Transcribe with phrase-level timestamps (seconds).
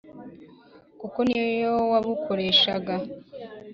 [0.99, 2.93] kuko ni yo wabukoreshaga